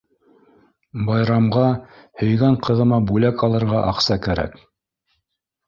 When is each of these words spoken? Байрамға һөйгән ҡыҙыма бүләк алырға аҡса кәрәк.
Байрамға 1.09 1.65
һөйгән 2.23 2.57
ҡыҙыма 2.69 3.01
бүләк 3.13 3.47
алырға 3.51 3.85
аҡса 3.95 4.21
кәрәк. 4.27 4.59